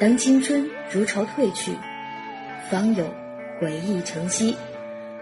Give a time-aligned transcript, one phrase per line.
[0.00, 1.72] 当青春如潮退去，
[2.70, 3.04] 方有
[3.60, 4.56] 回忆成昔。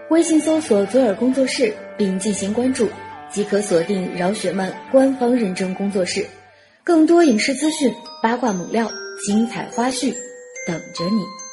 [0.09, 2.87] 微信搜索“左耳工作室”并进行关注，
[3.31, 6.23] 即可锁定饶雪漫官方认证工作室，
[6.83, 8.87] 更多影视资讯、八卦猛料、
[9.25, 10.13] 精彩花絮
[10.67, 11.46] 等着你。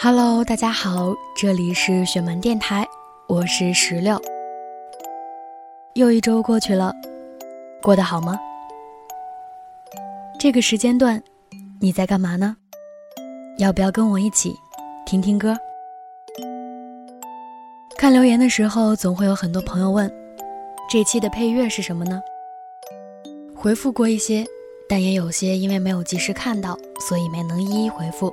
[0.00, 2.86] Hello，大家好，这里是雪门电台，
[3.26, 4.16] 我是石榴。
[5.94, 6.94] 又一周过去了，
[7.82, 8.38] 过得好吗？
[10.38, 11.20] 这个时间段，
[11.80, 12.56] 你在干嘛呢？
[13.58, 14.54] 要不要跟我一起
[15.04, 15.56] 听听歌？
[17.96, 20.08] 看留言的时候，总会有很多朋友问，
[20.88, 22.22] 这期的配乐是什么呢？
[23.52, 24.46] 回复过一些，
[24.88, 28.32] 但也有些因为没有及时看到，所以没能一一回复。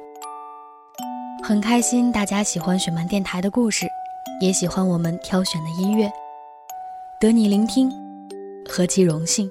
[1.48, 3.88] 很开心，大家喜欢雪漫电台的故事，
[4.42, 6.12] 也喜欢我们挑选的音乐。
[7.20, 7.88] 得你聆听，
[8.68, 9.48] 何其荣幸！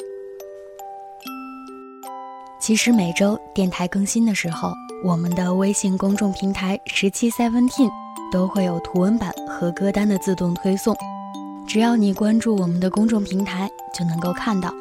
[2.58, 4.72] 其实每周电台更新的时候，
[5.04, 7.88] 我们的微信公众平台十七 Seventeen
[8.32, 10.96] 都会有图文版和歌单的自动推送，
[11.68, 14.74] 只要你关注我们的公众平台，就能够看到。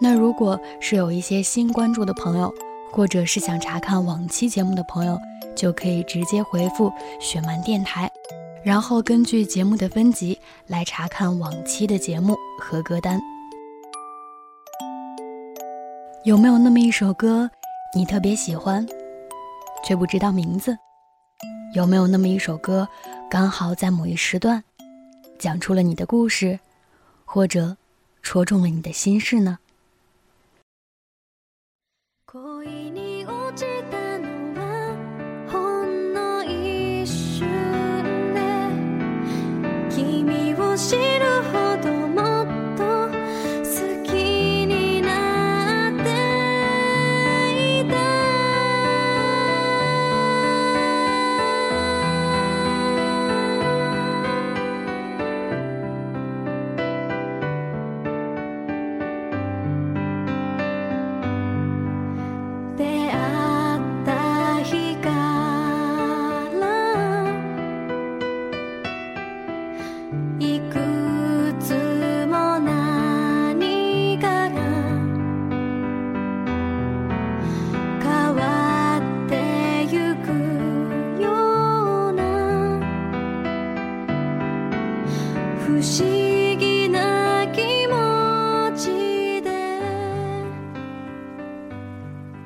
[0.00, 2.50] 那如果是有一些新关注的朋友，
[2.90, 5.20] 或者是想查看往期节目的朋友，
[5.54, 8.10] 就可以直接回复“雪漫电台”，
[8.64, 13.20] 然后根据节目的分级来查看往期的节目和歌单。
[16.24, 17.50] 有没有那么一首歌，
[17.94, 18.86] 你特别喜欢，
[19.84, 20.76] 却不知道名字？
[21.74, 22.88] 有没有那么一首歌，
[23.30, 24.64] 刚好在某一时段，
[25.38, 26.58] 讲出了你的故事，
[27.24, 27.76] 或者
[28.22, 29.58] 戳中了你的心事呢？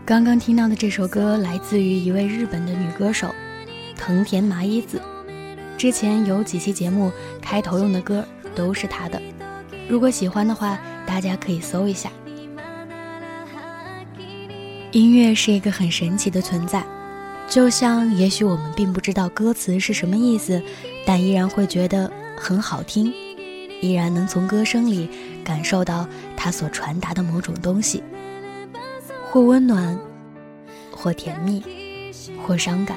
[0.08, 3.28] 刚刚听到的这首歌来自于一位日本的女歌手
[3.94, 4.98] 藤田麻衣子，
[5.76, 9.20] 之前有几期节目开头用的歌都是她的。
[9.86, 12.10] 如果喜欢的话，大家可以搜一下。
[14.92, 16.82] 音乐是一个很神奇的存在，
[17.46, 20.62] 就像也许我们并不知道歌词是什么意思，
[21.04, 23.12] 但依然会觉得很好听，
[23.82, 25.10] 依然能从歌声里
[25.44, 28.02] 感受到它所传达的某种东西。
[29.30, 29.96] 或温暖，
[30.90, 31.62] 或甜蜜，
[32.46, 32.96] 或伤感。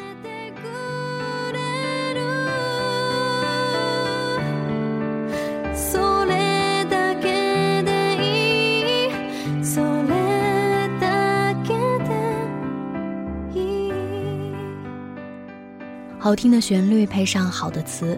[16.17, 18.17] 好听的旋律配上好的词，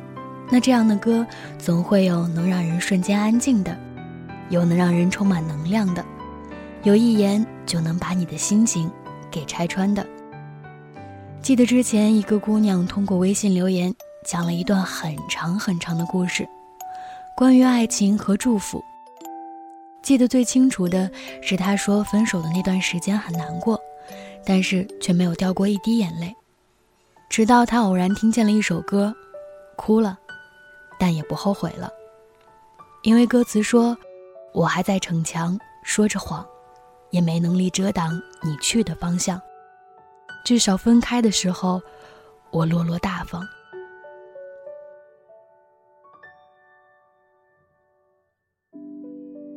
[0.51, 1.25] 那这样的歌
[1.57, 3.75] 总会有能让人瞬间安静的，
[4.49, 6.05] 有能让人充满能量的。
[6.83, 8.91] 有一言就能把你的心情
[9.31, 10.05] 给拆穿的。
[11.41, 13.93] 记得之前一个姑娘通过微信留言，
[14.25, 16.47] 讲了一段很长很长的故事，
[17.37, 18.83] 关于爱情和祝福。
[20.01, 21.09] 记得最清楚的
[21.41, 23.79] 是，她说分手的那段时间很难过，
[24.45, 26.35] 但是却没有掉过一滴眼泪。
[27.29, 29.15] 直到她偶然听见了一首歌，
[29.77, 30.19] 哭了，
[30.99, 31.89] 但也不后悔了，
[33.03, 33.97] 因为歌词说
[34.53, 36.45] ：“我还在逞强，说着谎。”
[37.13, 38.11] 也没能力遮挡
[38.41, 39.39] 你去的方向，
[40.43, 41.79] 至少分开的时候，
[42.51, 43.39] 我落落大方。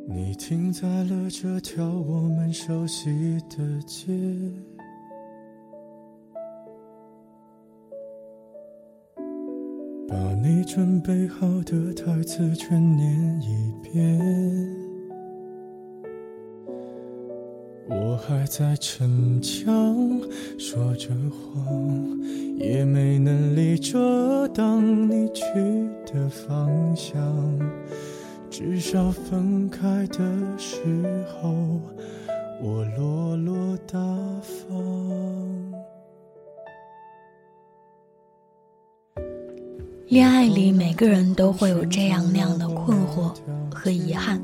[0.07, 4.13] 你停在了这条我们熟悉的街，
[10.07, 14.76] 把你准备好的台词全念一遍。
[17.99, 20.21] 我还在逞强，
[20.59, 22.19] 说着谎，
[22.57, 25.43] 也没能力遮挡你去
[26.05, 27.19] 的方向。
[28.49, 30.17] 至少分开的
[30.57, 31.81] 时候，
[32.61, 33.97] 我落落大
[34.41, 35.73] 方。
[40.07, 43.33] 恋爱里，每个人都会有这样那样的困惑
[43.69, 44.41] 和遗憾。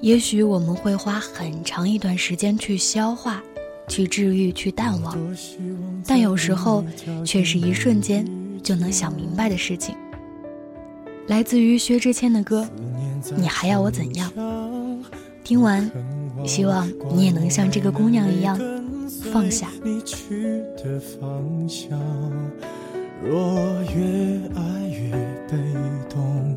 [0.00, 3.42] 也许我们会花很长一段时间去消化、
[3.88, 5.16] 去治愈、去淡忘，
[6.06, 6.84] 但有时候
[7.24, 8.24] 却是一瞬间
[8.62, 9.96] 就能想明白的事情。
[11.26, 12.68] 来自于薛之谦的歌，
[13.36, 14.32] 你还要我怎样？
[15.42, 15.90] 听完，
[16.46, 18.56] 希望你也能像这个姑娘一样
[19.32, 19.68] 放下。
[23.20, 25.10] 若越爱越
[25.50, 25.58] 被
[26.08, 26.56] 动。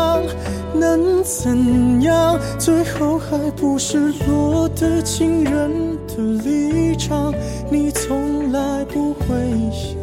[0.81, 2.39] 能怎样？
[2.57, 7.31] 最后还不是落得情人的立场？
[7.69, 9.25] 你从来不会
[9.71, 9.95] 想，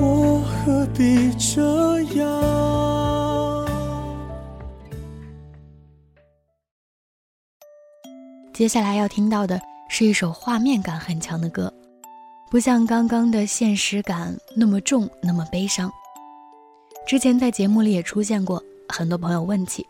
[0.00, 3.66] 我何必这样？
[8.54, 11.72] 接下来要听到的是一首画面感很强的歌，
[12.52, 15.90] 不像刚刚的现实感那么重，那么悲伤。
[17.04, 18.62] 之前在节目里也出现过。
[18.92, 19.86] 很多朋友问起，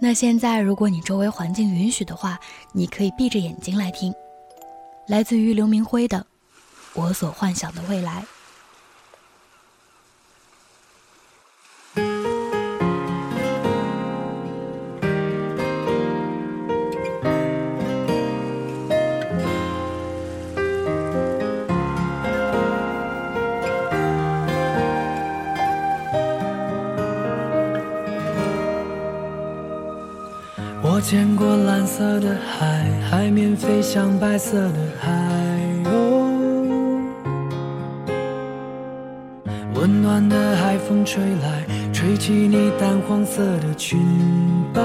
[0.00, 2.40] 那现在如果你周围环境允许的话，
[2.72, 4.14] 你可以闭着眼睛来听，
[5.06, 6.18] 来自于刘明辉的
[7.00, 8.22] 《我所幻想的未来》。
[30.98, 35.08] 我见过蓝色的海，海面飞向白色的海
[35.84, 35.90] 鸥。
[39.76, 44.00] 温暖的海风吹来，吹起你淡黄色的裙
[44.74, 44.82] 摆。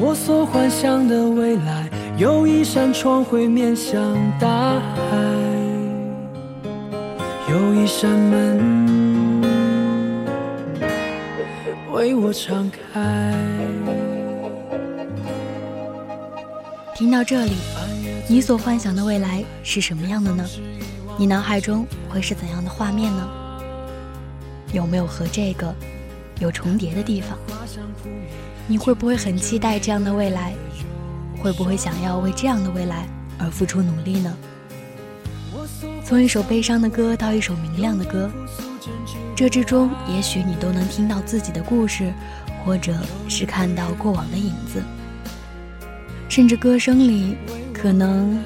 [0.00, 1.86] 我所幻想的未来，
[2.16, 4.00] 有一扇窗会面向
[4.40, 4.48] 大
[5.10, 5.18] 海，
[7.50, 9.11] 有一扇门。
[12.02, 13.32] 为我敞开。
[16.96, 17.52] 听到这里，
[18.28, 20.44] 你所幻想的未来是什么样的呢？
[21.16, 23.28] 你脑海中会是怎样的画面呢？
[24.72, 25.72] 有没有和这个
[26.40, 27.38] 有重叠的地方？
[28.66, 30.54] 你会不会很期待这样的未来？
[31.40, 33.06] 会不会想要为这样的未来
[33.38, 34.36] 而付出努力呢？
[36.04, 38.28] 从一首悲伤的歌到一首明亮的歌。
[39.42, 42.12] 这之中，也许你都能听到自己的故事，
[42.64, 42.94] 或者
[43.28, 44.80] 是看到过往的影子，
[46.28, 47.36] 甚至歌声里
[47.74, 48.40] 可能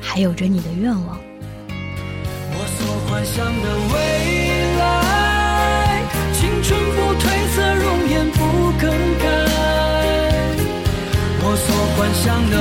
[0.00, 1.18] 还有着你的愿望。
[2.52, 3.98] 我所幻想的未
[4.78, 8.38] 来，青春不褪色，容颜不
[8.78, 9.26] 更改。
[11.42, 12.54] 我所幻想的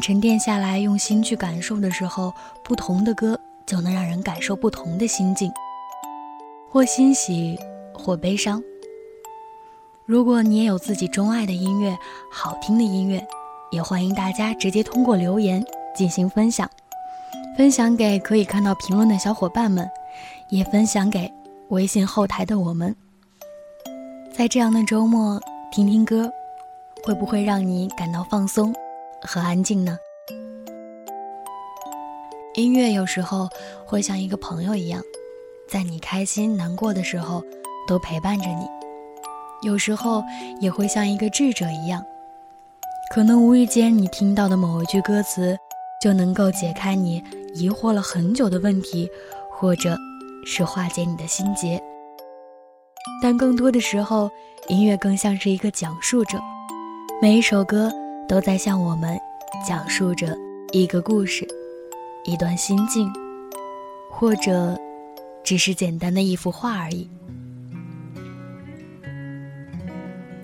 [0.00, 2.32] 沉淀下来，用心去感受的时候，
[2.64, 5.52] 不同的歌就能让人感受不同的心境，
[6.70, 7.58] 或欣喜，
[7.92, 8.62] 或悲伤。
[10.06, 11.96] 如果你也有自己钟爱的音乐，
[12.32, 13.24] 好听的音乐，
[13.70, 15.64] 也欢迎大家直接通过留言
[15.94, 16.68] 进行分享，
[17.56, 19.88] 分享给可以看到评论的小伙伴们，
[20.48, 21.32] 也分享给
[21.68, 22.96] 微信后台的我们。
[24.32, 25.40] 在这样的周末
[25.70, 26.32] 听听歌，
[27.04, 28.74] 会不会让你感到放松
[29.22, 29.98] 和安静呢？
[32.54, 33.48] 音乐有时候
[33.86, 35.02] 会像一个朋友一样，
[35.68, 37.42] 在你开心难过的时候
[37.86, 38.66] 都陪伴着你。
[39.62, 40.22] 有时候
[40.60, 42.02] 也会像一个智者一样，
[43.14, 45.56] 可能无意间你听到的某一句歌词，
[46.02, 47.22] 就能够解开你
[47.54, 49.08] 疑惑了很久的问题，
[49.50, 49.96] 或者
[50.44, 51.80] 是化解你的心结。
[53.22, 54.30] 但更多的时候，
[54.68, 56.38] 音乐更像是一个讲述者，
[57.20, 57.92] 每一首歌
[58.30, 59.18] 都在向我们
[59.66, 60.38] 讲述着
[60.70, 61.44] 一个故事，
[62.24, 63.12] 一段心境，
[64.08, 64.78] 或者
[65.42, 67.10] 只是简单的一幅画而已。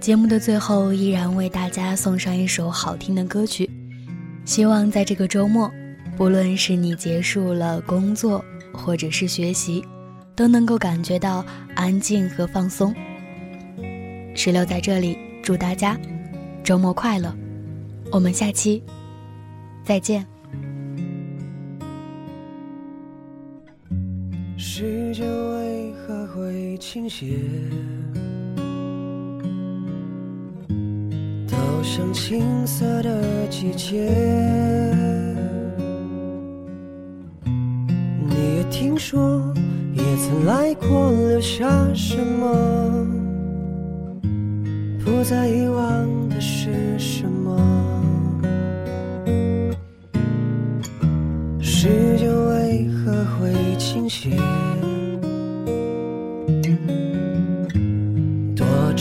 [0.00, 3.70] 节目的最后，依然为大家送上一首好听的歌曲，
[4.44, 5.70] 希望在这个周末，
[6.16, 9.84] 不论是你结束了工作，或者是学习。
[10.34, 11.42] 都能够感觉到
[11.74, 12.94] 安静和放松。
[14.34, 15.98] 石榴在这里祝大家
[16.62, 17.34] 周末快乐，
[18.10, 18.82] 我们下期
[19.84, 20.26] 再见。
[24.56, 27.36] 时间为何会倾斜？
[31.50, 34.10] 倒向青涩的季节。
[37.44, 39.42] 你也听说？
[39.94, 43.06] 也曾来过，留下什么？
[45.04, 47.35] 不再遗忘的是什么？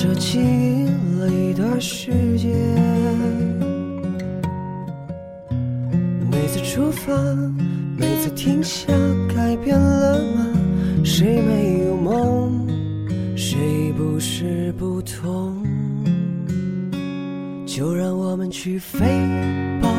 [0.08, 0.86] 这记忆
[1.26, 2.48] 里的世界。
[6.30, 7.12] 每次出发，
[7.98, 8.94] 每次停下，
[9.36, 10.46] 改变了吗？
[11.04, 12.68] 谁没有梦？
[13.36, 15.56] 谁不是不同？
[17.66, 19.08] 就让我们去飞
[19.82, 19.90] 吧，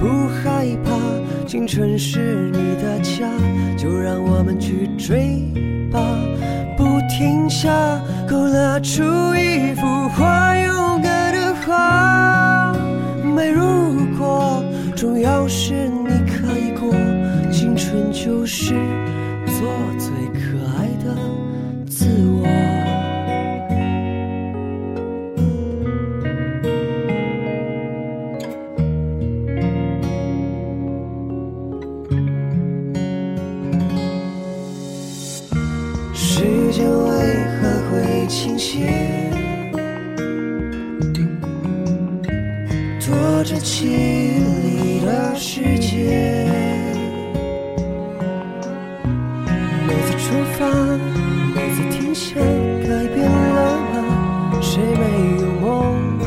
[0.00, 0.08] 不
[0.42, 1.46] 害怕。
[1.46, 3.30] 青春是你的家，
[3.76, 5.40] 就让我们去追
[5.92, 6.00] 吧，
[6.76, 7.70] 不停下。
[8.78, 9.02] 画出
[9.34, 12.72] 一幅画，勇敢的画。
[13.24, 14.62] 没如果，
[14.94, 16.92] 重要是你可以过。
[17.50, 18.74] 青春就是。
[19.46, 19.66] 做
[38.58, 39.30] 会倾斜？
[43.00, 46.44] 躲着记忆里的世界。
[51.54, 54.58] 每次停下，改变了吗？
[54.60, 55.02] 谁没
[55.40, 56.18] 有梦？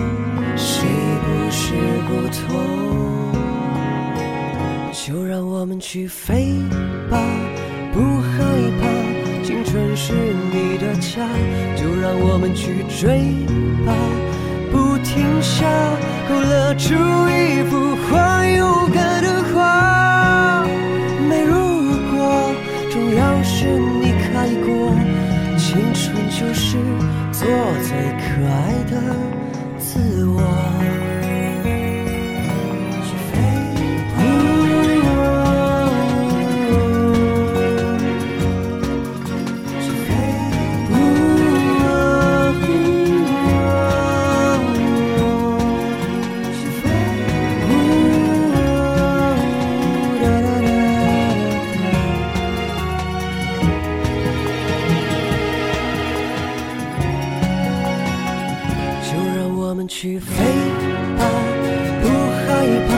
[0.55, 0.87] 谁
[1.25, 1.73] 不是
[2.07, 2.49] 不同？
[4.93, 6.55] 就让我们去飞
[7.09, 7.19] 吧，
[7.91, 8.31] 不害
[8.79, 9.00] 怕。
[9.43, 11.27] 青春是你的家，
[11.75, 13.33] 就让我们去追
[13.85, 13.93] 吧，
[14.71, 15.65] 不停下。
[16.29, 16.93] 勾勒出
[17.27, 20.63] 一幅画，勇敢的画。
[21.27, 21.53] 没如
[22.11, 22.53] 果，
[22.89, 24.47] 重要是你开。
[24.65, 24.95] 过，
[25.57, 26.77] 青春就是
[27.31, 27.47] 做
[27.83, 28.70] 最可爱
[59.93, 60.33] 去飞
[61.17, 61.21] 吧，
[62.01, 62.47] 不害
[62.87, 62.89] 怕，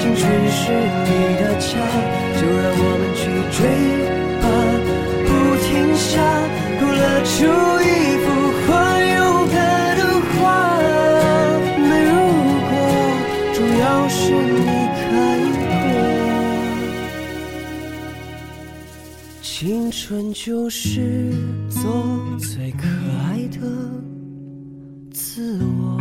[0.00, 0.62] 青春是
[1.04, 1.66] 你的家，
[2.38, 3.20] 就让我们去
[3.58, 3.58] 追
[4.40, 4.46] 吧，
[5.26, 5.28] 不
[5.66, 6.14] 停下，
[6.78, 7.34] 勾勒出
[7.82, 7.86] 一
[8.22, 8.26] 幅
[8.64, 8.70] 画，
[9.02, 9.18] 勇
[9.50, 9.58] 敢
[9.98, 10.38] 的画。
[11.76, 12.08] 没如
[12.70, 12.72] 果，
[13.52, 14.62] 主要是你
[14.94, 15.04] 开
[15.58, 15.66] 过。
[19.42, 21.34] 青春就是
[21.68, 21.82] 做
[22.38, 22.86] 最可
[23.26, 23.58] 爱的
[25.12, 25.98] 自我。